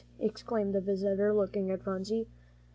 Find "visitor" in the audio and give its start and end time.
0.81-1.31